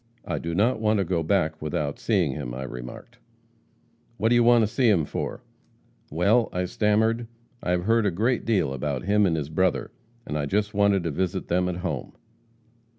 I 0.25 0.39
do 0.39 0.55
not 0.55 0.79
want 0.81 0.97
to 0.97 1.03
go 1.03 1.21
back 1.21 1.61
without 1.61 1.99
seeing 1.99 2.31
him,' 2.31 2.55
I 2.55 2.63
remarked. 2.63 3.19
'What 4.17 4.29
do 4.29 4.35
you 4.35 4.43
want 4.43 4.63
to 4.63 4.67
see 4.67 4.89
him 4.89 5.05
for?' 5.05 5.43
'Well,' 6.09 6.49
I 6.51 6.65
stammered, 6.65 7.27
'I 7.61 7.69
have 7.69 7.83
heard 7.83 8.07
a 8.07 8.09
great 8.09 8.43
deal 8.43 8.73
about 8.73 9.03
him 9.03 9.27
and 9.27 9.35
his 9.37 9.49
brother, 9.49 9.91
and 10.25 10.39
I 10.39 10.47
just 10.47 10.73
wanted 10.73 11.03
to 11.03 11.11
visit 11.11 11.49
them 11.49 11.69
at 11.69 11.75
home.' 11.85 12.13